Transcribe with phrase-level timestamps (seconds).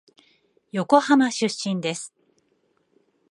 [0.71, 2.11] 横浜出身です。